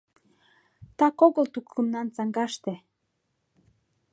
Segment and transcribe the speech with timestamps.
[0.99, 2.73] Так огыл тукымнан саҥгаште